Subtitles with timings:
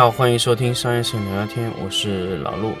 [0.00, 2.72] 好，欢迎收听商业摄影聊聊天，我是老陆。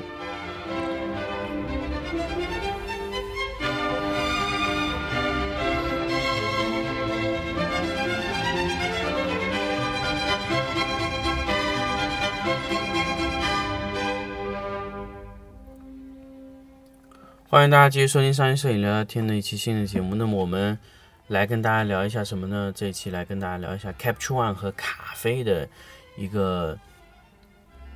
[17.46, 20.14] 欢迎大家继续收听商业摄影聊聊天的一期新的节目。
[20.14, 20.78] 那么我们
[21.26, 22.72] 来跟大家聊一下什么呢？
[22.74, 25.68] 这一期来跟大家聊一下 Capture One 和卡飞的
[26.16, 26.78] 一个。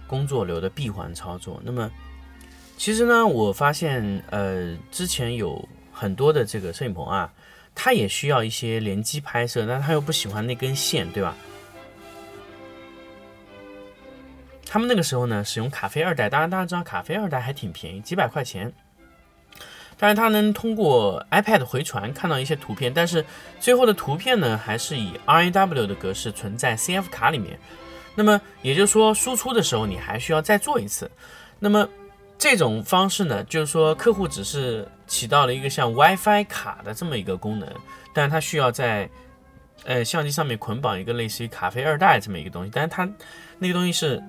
[0.07, 1.61] 工作流的闭环操作。
[1.65, 1.91] 那么，
[2.77, 7.33] 其实呢，我发现，呃，之前有很多的这个摄影棚啊，
[7.75, 11.35] 它也需要一些连机拍摄，但他又不喜欢那根线，对吧？
[14.67, 18.73] 他们那个时候呢，使用卡飞二代，当然大家知道卡飞二代还挺便宜，几百块钱。
[19.97, 23.25] 但是它能通过 iPad 回传看到一些图片，但是
[23.61, 27.57] 最后的图片呢，还是以 RAW 的格式存在 CF 卡里面。
[28.15, 31.11] 那么也就是说，输出的时候你还需要再做一次。
[31.59, 31.89] 那么
[32.39, 37.69] 这种方式呢，就是说客户只是起到了一个像 WiFi 卡的这么一个功能，
[38.13, 39.09] 但是它需要在
[39.85, 43.09] 呃相机上面捆绑一个类似于卡飞二代这么一个东西，但是它
[43.59, 44.23] 那个东西是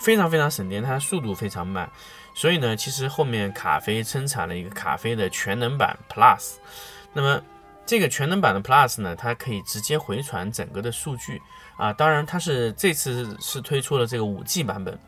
[0.00, 1.90] 非常非常省电，它速度非常慢。
[2.34, 6.56] 所以呢，其实后面卡飞生产了一个卡飞的全能版 Plus。
[7.14, 7.42] 那么
[7.86, 11.40] 这个全能版的 Plus 呢，它可以直接回传整个的数据。
[11.76, 14.98] 啊，当然，它是这次是推出了这个五 G 版本，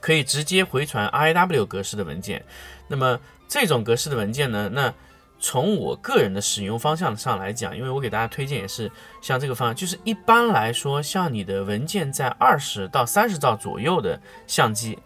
[0.00, 2.44] 可以直接回传 RAW 格式的文件。
[2.88, 4.92] 那么这种格式的文件呢，那
[5.38, 8.90] 从我个人的使用方向上来讲，因为我给大家推荐也是
[9.22, 14.98] 像这个方案，就是一般来说，像你的文件在二十到三十兆左右的相机，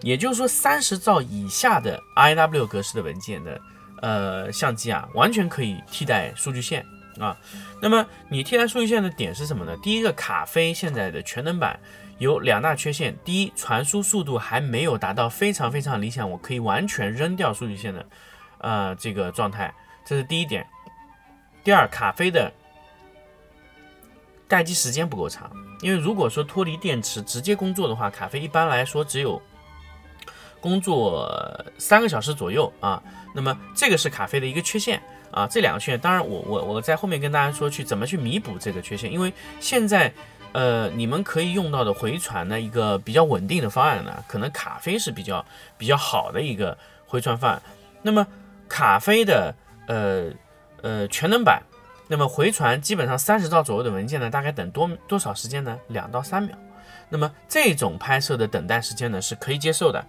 [0.00, 3.60] 也就是说三十兆以下的 RAW 格式的文件的
[4.04, 6.84] 呃相机啊，完全可以替代数据线。
[7.18, 7.34] 啊，
[7.80, 9.74] 那么你替代数据线的点是什么呢？
[9.82, 11.78] 第一个，卡飞现在的全能版
[12.18, 13.16] 有两大缺陷。
[13.24, 18.06] 第一，传输速度还没有达到非常非常理想，我可以完全扔掉数据线的，
[18.58, 19.72] 呃，这个状态，
[20.04, 20.66] 这是第一点。
[21.62, 22.52] 第二，卡飞的
[24.48, 25.48] 待机时间不够长，
[25.82, 29.40] 因为如果说脱离电池直接工作的话，卡飞一般来说只有
[30.64, 31.28] 工作
[31.76, 33.02] 三个小时左右啊。
[33.34, 34.98] 那么这个是卡飞的一个缺陷。
[35.34, 40.12] 啊，这两个缺陷，当然我我我在后面跟大家说去怎么去弥补这个缺陷，因为现在
[40.52, 45.44] 呃你们可以用到的回传的一个比较稳定的方案呢，可能卡飞是比较
[45.76, 47.60] 比较好的一个回传方案。
[48.00, 48.24] 那么
[48.68, 49.52] 卡飞的
[49.88, 50.30] 呃
[50.82, 51.60] 呃全能版，
[52.06, 55.76] 那么回传基本上三十兆左右的文件呢，大概等多多少时间呢？
[55.88, 56.56] 两到三秒。
[57.08, 60.06] 那么这种拍摄的等待时间呢是可以接受的。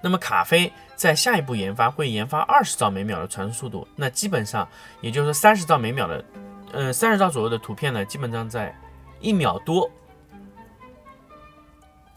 [0.00, 4.66] 那么卡飞在下一步研发会研发二十兆每秒的传输速度，那基本上
[5.00, 6.24] 也就是说三十兆每秒的，
[6.72, 8.74] 呃三十兆左右的图片呢，基本上在
[9.20, 9.90] 一秒多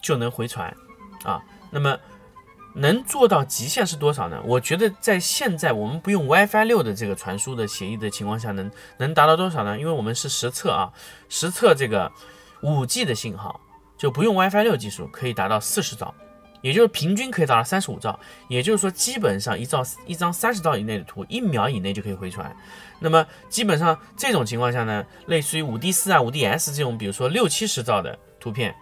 [0.01, 0.73] 就能回传
[1.23, 1.43] 啊。
[1.69, 1.97] 那么
[2.75, 4.41] 能做到极限是多少呢？
[4.45, 9.77] 我觉得在现在我们不用 WiFi 六的这个传输的协议的情况下，能能达到多少呢？
[9.77, 10.91] 因为我们是实测啊，
[11.29, 12.11] 实测这个
[12.61, 13.59] 五 G 的信号
[13.97, 16.13] 就不用 WiFi 六技术，可以达到四十兆。
[16.63, 22.55] 也就是平均可以达到三十五兆，也就是说，基本上一兆一张三十兆以内的图，一秒以内就可以回传。
[22.99, 28.73] 那么基本上这种情况下呢，类似于五 D 四啊、五 D S 这种，比如说六七十兆的图片，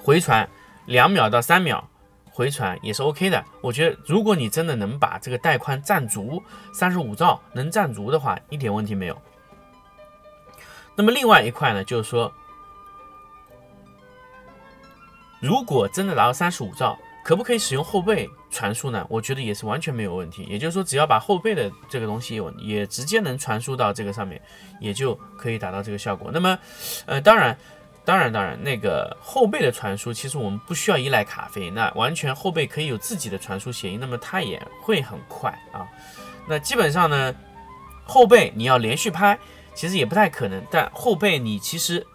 [0.00, 0.48] 回传
[0.86, 1.90] 两秒到三秒
[2.30, 3.44] 回传也是 OK 的。
[3.60, 6.40] 我觉得，如果你真的能把这个带宽占足，
[6.72, 9.20] 三十五兆能占足的话，一点问题没有。
[10.94, 12.32] 那么另外一块呢，就是说。
[15.42, 19.04] 如果真的达到三十五兆，可不可以使用后背传输呢？
[19.10, 20.44] 我觉得也是完全没有问题。
[20.48, 24.40] 也就是说，只要把后背的这个东西有也直接能传输到这个上面，
[24.80, 26.30] 也就可以达到这个效果。
[26.32, 26.56] 那么，
[27.06, 27.58] 呃，当然，
[28.04, 35.84] 当然，当然，那个后背的传输，其实我们不需要依赖卡飞，那完全后背可以有自己的传输协议，那么它也会很快啊。
[36.48, 37.34] 那基本上呢，
[38.04, 39.36] 后背你要连续拍，
[39.74, 40.62] 其实也不太可能。
[40.70, 42.06] 但后背你其实。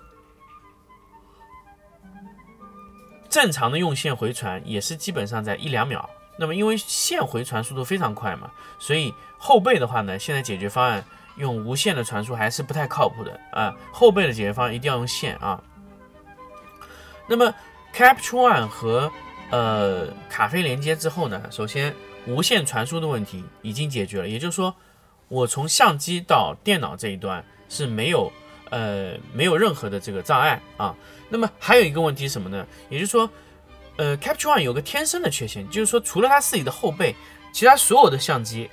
[3.38, 8.50] 正常的用线回传也是基本上在一两秒，那么因为线回传速度非常快嘛，
[8.80, 11.06] 所以后背的话呢，现在解决方案
[11.36, 13.75] 用无线的传输还是不太靠谱的啊。
[13.94, 15.63] 后背的解决方案一定要用线啊。
[17.28, 17.54] 那么
[17.94, 19.12] Capture One 和
[19.51, 21.94] 呃卡飞连接之后呢，首先
[22.25, 24.74] 无线传输的问题已经解决了，也就是说
[25.28, 28.34] 我从相机到电脑这一端是没有。
[28.71, 30.95] 呃，没有任何的这个障碍啊。
[31.29, 32.65] 那么还有一个问题什么呢？
[32.89, 33.29] 也就是说，
[33.97, 37.15] 呃，Capture One 有个天生的缺陷，就是说除了它自己的后背，
[37.51, 38.69] 其他所有的相机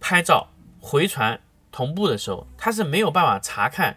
[0.00, 0.48] 拍照
[0.80, 1.40] 回传
[1.72, 3.96] 同步的时候，它是没有办法查看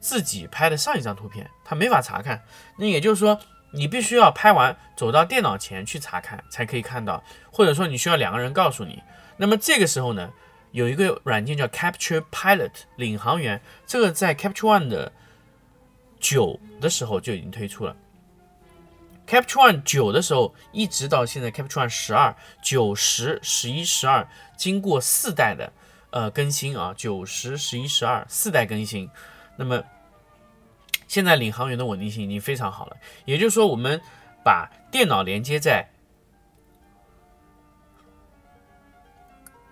[0.00, 2.42] 自己拍的上一张图片，它没法查看。
[2.76, 3.38] 那也就是说，
[3.72, 7.22] 你必须要拍完走到电脑前去查看才可以看到，
[7.52, 9.02] 或者说你需要两个人告诉你。
[9.36, 10.30] 那么这个时候呢，
[10.74, 15.12] 有一个软件叫 Capture Pilot 领航员，这个在 Capture One 的
[16.18, 17.96] 九的时候就已经推出了。
[19.24, 24.26] Capture One 九的时候，一直到现在 Capture One 十二、九、十、十一、十二，
[24.56, 25.72] 经过四代的
[26.10, 29.08] 呃更新啊，九、十、十一、十二四代更新，
[29.54, 29.80] 那么
[31.06, 32.96] 现在领航员的稳定性已经非常好了。
[33.24, 34.00] 也就是说，我们
[34.44, 35.88] 把电脑连接在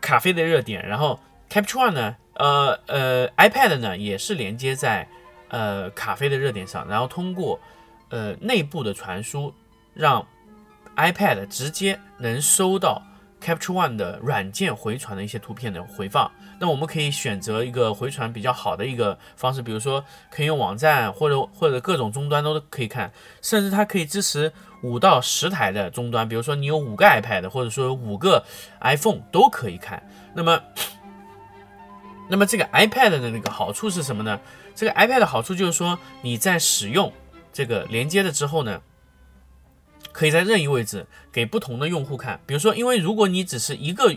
[0.02, 1.18] 咖啡的热点，然后
[1.48, 5.08] Capture One 呢，呃呃 iPad 呢也是连接在
[5.48, 7.58] 呃咖啡的热点上，然后通过。
[8.14, 9.54] 呃，内部的传输
[9.94, 10.28] 让
[10.96, 13.02] iPad 直接能收到
[13.42, 16.30] Capture One 的软件回传的一些图片的回放。
[16.60, 24.52] 那我们可以选择一个回传比较好的一个方式，比如说可以用网站或者或者各种终端都可以看，甚至它可以支持
[24.82, 28.44] 五到十台的终端，比如说你有五个 iPad 或者说五个
[28.80, 30.02] iPhone 都可以看。
[30.34, 30.60] 那么，
[32.28, 34.38] 那么这个 iPad 的那个好处是什么呢？
[34.74, 37.12] 这个 iPad 的好处就是说你在使用。
[37.54, 38.80] 这个连接了之后呢，
[40.12, 42.40] 可以在任意位置给不同的用户看。
[42.46, 44.14] 比如说，因为如果你只是一个，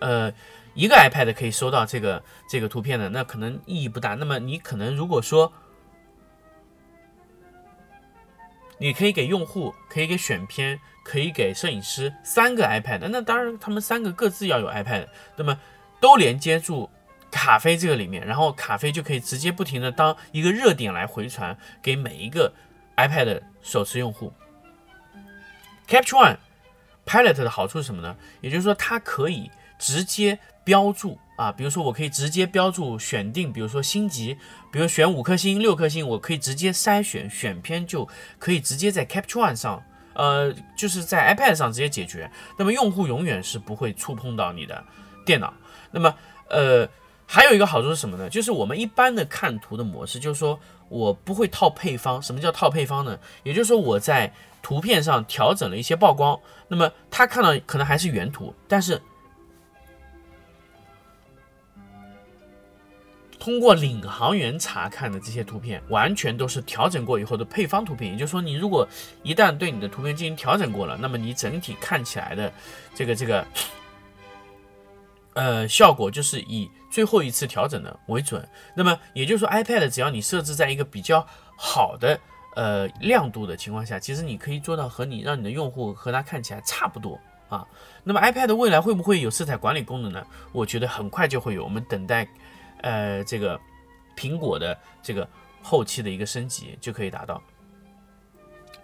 [0.00, 0.32] 呃，
[0.74, 4.14] 一个 iPad 可以收到这个这个图片的，那可能意义不大。
[4.14, 5.52] 那么你可能如果说，
[8.78, 15.58] 你可以给用户，可以给选片，可以给摄影师三个 iPad，那当然他们三个各自要有 iPad，那么
[16.00, 16.88] 都连接住。
[17.30, 22.52] 卡飞这个里面，然后卡飞就可以直接不停的当一个热点来回传给每一个
[22.96, 24.32] iPad 手持用户。
[25.88, 26.36] Capture One
[27.06, 28.16] Pilot 的好处是什么呢？
[28.40, 34.36] 也就是说，它可以直接标注啊，比如说我可以直接标注选定，比如说星级，
[34.72, 38.08] 比如选五颗星、六颗星，我可以直接筛选选片，就
[38.38, 39.82] 可以直接在 Capture One 上，
[40.14, 42.30] 呃，就是在 iPad 上直接解决。
[42.58, 44.84] 那么用户永远是不会触碰到你的
[45.26, 45.52] 电脑。
[45.90, 46.14] 那么，
[46.48, 46.88] 呃。
[47.26, 48.28] 还有一个好处是什么呢？
[48.28, 52.22] 就是我们一般的看图的模式，就是说我不会套配方。
[52.22, 53.18] 什么叫套配方呢？
[53.42, 54.32] 也就是说我在
[54.62, 56.38] 图片上调整了一些曝光，
[56.68, 59.00] 那么他看到可能还是原图，但是
[63.38, 68.12] 通过领航员查看的这些图片，完全都是调整过以后的配方图片。
[68.12, 68.86] 也就是说，你如果
[69.22, 72.52] 一旦对你的图片进行调整过了，那么你整体看起来的
[72.94, 73.44] 这个这个。
[75.36, 78.48] 呃，效果就是以最后一次调整的为准。
[78.72, 81.26] 那么也就是说，iPad 只要你设置在一个比较
[81.56, 82.20] 好的
[82.54, 87.18] 呃亮度的情况下，其实你可以做到和你让你的用户和它看起来差不多
[87.48, 87.66] 啊。
[88.04, 90.24] 那么 iPad 未来会不会有色彩管理功能呢？
[90.52, 91.64] 我觉得很快就会有。
[91.64, 92.28] 我们等待
[92.82, 93.60] 呃这个
[94.16, 95.28] 苹果的这个
[95.64, 97.42] 后期的一个升级就可以达到。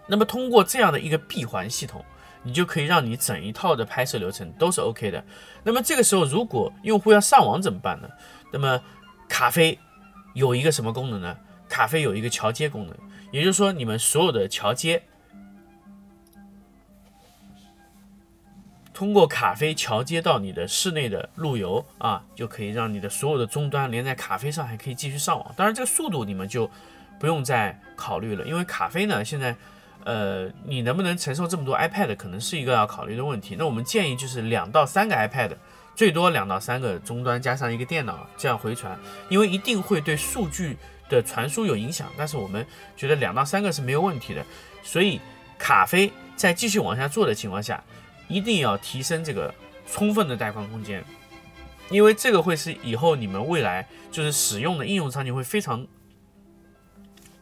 [0.05, 2.03] 那么通过这样的一个闭环系统。
[2.43, 5.23] 你就可以让你整一套的拍摄流程都是 OK 的。
[5.63, 8.09] 那么这个时候，如果用户要上网怎么办呢？
[8.51, 8.81] 那么
[9.29, 9.77] 咖啡
[10.33, 11.37] 有一个什么功能呢？
[11.69, 12.95] 咖啡有一个桥接功能，
[13.31, 15.03] 也就是说，你们所有的桥接
[18.93, 25.53] 通过咖啡桥接到你的室内的路由啊，就可以让你的所有的终端连在咖啡上，还可以继续上网。
[25.55, 26.69] 当然，这个速度你们就
[27.19, 29.55] 不用再考虑了，因为咖啡呢现在。
[30.03, 33.55] 呃，你能不能承受这么多 iPad，可能是一个要考虑的问题。
[33.57, 35.51] 那我们建议就是两到三个 iPad，
[35.95, 40.75] 最多两到三个终端加上一个电脑这样回传，因为一定会对数据
[41.07, 42.11] 的传输有影响。
[42.17, 42.65] 但是我们
[42.97, 44.43] 觉得两到三个是没有问题的。
[44.81, 45.21] 所以
[45.59, 47.83] 卡飞在继续往下做的情况下，
[48.27, 49.53] 一定要提升这个
[49.85, 51.03] 充分的带宽空间，
[51.91, 55.85] 因为这个会是以后你们未来就是使用的应用场景会非常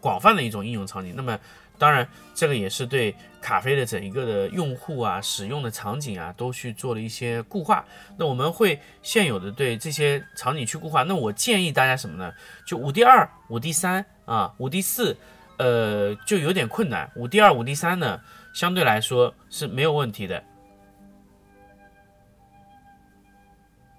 [0.02, 1.14] 广泛的一种应用场景。
[1.16, 1.40] 那么。
[1.80, 7.86] 当然，这个也是对咖啡的整一个的用户啊、使用的场景啊，都去做了一些固化。
[8.18, 11.04] 那我们会现有的对这些场景去固化。
[11.04, 12.34] 那我建议大家什么呢？
[12.68, 15.16] 就五 D 二、五 D 三啊，五 D 四，
[15.58, 17.10] 呃，就有点困难。
[17.16, 18.20] 五 D 二、五 D 三呢，
[18.54, 20.44] 相对来说是没有问题的。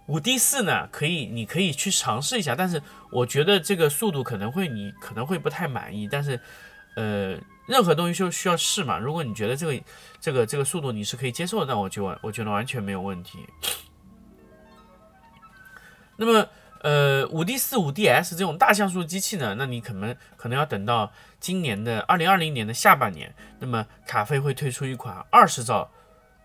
[0.06, 6.38] 五 D 四呢，可以，你可以去尝试一下，但是我觉得这个速度可能会你可能会不太满意，但是，
[6.96, 7.38] 呃。
[7.70, 8.98] 任何东西就需要试嘛。
[8.98, 9.82] 如果你觉得这个、
[10.20, 13.38] 这个、这个速度你是可以接受的，那我就我觉得完全没有问题。
[16.16, 16.48] 那么，
[16.82, 25.88] 呃，五 D 四、五 DS 这种大像素机器呢，那你可能可能要等到今年的二零二零年的下半年，那么卡飞会推出一款二十兆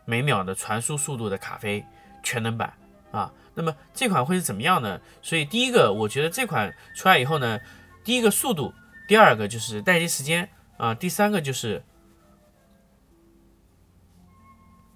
[0.05, 1.83] 每秒的传输速度的卡飞
[2.21, 2.71] 全能版
[3.11, 3.31] 啊。
[3.53, 5.01] 那么这款会是怎么样呢？
[5.21, 7.59] 所以第一个，我觉得这款出来以后呢，
[8.03, 8.73] 第一个速度，
[9.07, 11.83] 第二个就是待机时间啊，第三个就是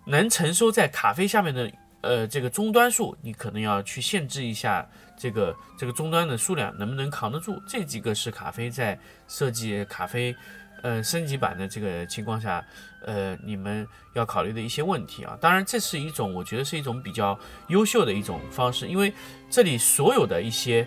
[0.06, 1.72] 能承受在咖啡下面的
[2.02, 7.62] 呃这个终端数，你可能要去限制一下这个这个终端的数量能不能扛得住。
[7.68, 10.36] 这几个是咖啡在设计咖啡
[10.84, 12.66] 呃升级版的这个情况下。
[13.06, 19.14] 呃，你们要考虑的一些问题啊，当然这是一种，我觉得是一种比较优秀的一种方式，因为
[19.50, 20.86] 这里所有的一些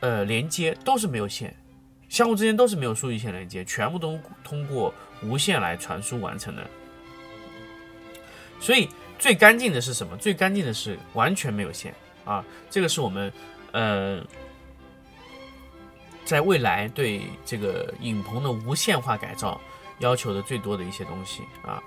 [0.00, 1.54] 呃连接都是没有线，
[2.12, 4.92] 相互之间都是没有数据线连接，全部都通过
[5.22, 6.62] 无线来传输完成的。
[8.60, 8.86] 所以
[9.18, 10.14] 最干净的是什么？
[10.18, 11.94] 最干净的是完全没有线
[12.26, 13.32] 啊，这个是我们
[13.72, 14.22] 呃
[16.22, 19.58] 在未来对这个影棚的无线化改造。
[20.00, 21.80] 要求的最多的一些东西啊，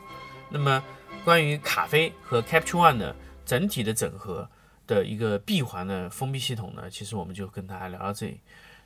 [0.49, 0.81] 那么
[1.25, 3.13] 关于咖啡和 Capture One 的
[3.45, 4.49] 整体的整合
[4.87, 8.39] 的一个闭环的封闭系统呢，其实我们就跟大家聊到这里。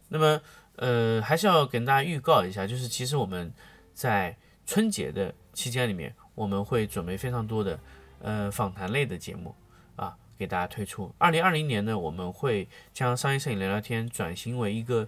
[0.08, 0.42] 那么
[0.80, 3.52] 呃，还是要跟大家预告一下，就是其实我们
[3.94, 7.80] 在春节的期间里面，我们会准备非常多的
[8.22, 9.54] 呃访谈类的节目
[9.98, 11.14] 啊，给大家推出。
[11.18, 15.06] 二零二零年呢，我们会将商业摄影聊聊天转型为一个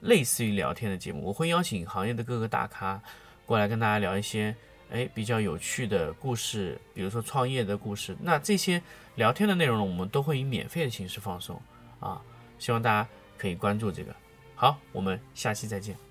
[0.00, 3.00] 类似于聊天的节目，我会邀请行业的各个大咖。
[3.46, 4.54] 过来跟大家聊一些
[4.90, 8.14] 哎比较有趣的故事，比如说创业的故事。
[8.20, 8.82] 那这些
[9.14, 11.58] 聊天的内容呢，我们都会以免费的形式放送
[12.00, 12.20] 啊，
[12.58, 13.08] 希望大家
[13.38, 14.14] 可以关注这个。
[14.56, 16.05] 好，我们下期再见。